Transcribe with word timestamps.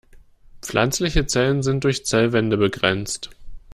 Pflanzliche 0.63 1.27
Zellen 1.27 1.61
sind 1.61 1.83
durch 1.83 2.07
Zellwände 2.07 2.57
begrenzt. 2.57 3.29